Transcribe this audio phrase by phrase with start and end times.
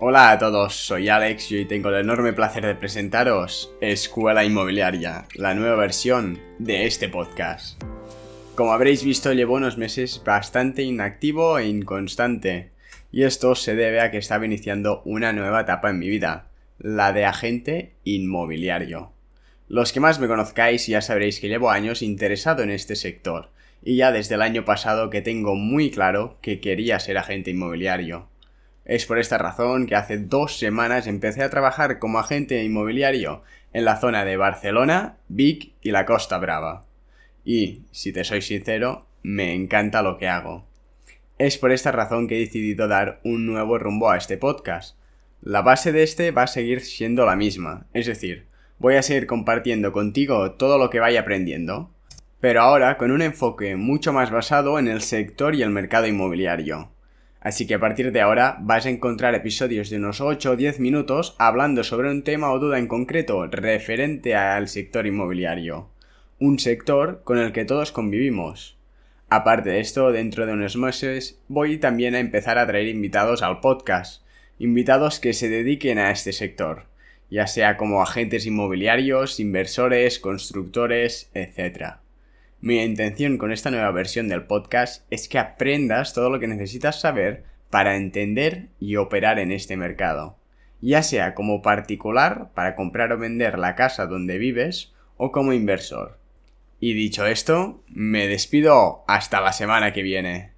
[0.00, 5.24] Hola a todos, soy Alex y hoy tengo el enorme placer de presentaros Escuela Inmobiliaria,
[5.34, 7.82] la nueva versión de este podcast.
[8.54, 12.70] Como habréis visto, llevo unos meses bastante inactivo e inconstante,
[13.10, 16.46] y esto se debe a que estaba iniciando una nueva etapa en mi vida,
[16.78, 19.10] la de agente inmobiliario.
[19.66, 23.50] Los que más me conozcáis ya sabréis que llevo años interesado en este sector,
[23.82, 28.28] y ya desde el año pasado que tengo muy claro que quería ser agente inmobiliario.
[28.88, 33.42] Es por esta razón que hace dos semanas empecé a trabajar como agente inmobiliario
[33.74, 36.86] en la zona de Barcelona, Vic y la Costa Brava.
[37.44, 40.64] Y, si te soy sincero, me encanta lo que hago.
[41.36, 44.96] Es por esta razón que he decidido dar un nuevo rumbo a este podcast.
[45.42, 48.46] La base de este va a seguir siendo la misma, es decir,
[48.78, 51.90] voy a seguir compartiendo contigo todo lo que vaya aprendiendo,
[52.40, 56.90] pero ahora con un enfoque mucho más basado en el sector y el mercado inmobiliario.
[57.40, 60.80] Así que a partir de ahora vas a encontrar episodios de unos 8 o 10
[60.80, 65.88] minutos hablando sobre un tema o duda en concreto referente al sector inmobiliario.
[66.40, 68.76] Un sector con el que todos convivimos.
[69.30, 73.60] Aparte de esto, dentro de unos meses voy también a empezar a traer invitados al
[73.60, 74.22] podcast.
[74.58, 76.86] Invitados que se dediquen a este sector,
[77.30, 81.98] ya sea como agentes inmobiliarios, inversores, constructores, etc.
[82.60, 87.00] Mi intención con esta nueva versión del podcast es que aprendas todo lo que necesitas
[87.00, 90.36] saber para entender y operar en este mercado,
[90.80, 96.18] ya sea como particular para comprar o vender la casa donde vives o como inversor.
[96.80, 100.50] Y dicho esto, me despido hasta la semana que viene.